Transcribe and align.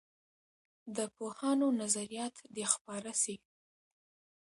د 0.95 0.97
پوهانو 1.15 1.67
نظریات 1.81 2.35
دې 2.55 2.65
خپاره 2.73 3.11
سي. 3.23 3.35